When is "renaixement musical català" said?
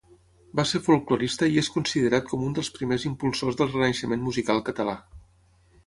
3.77-4.99